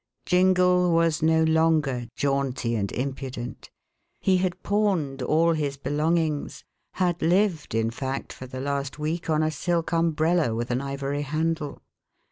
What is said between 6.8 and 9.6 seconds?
had lived, in fact, for the last week on a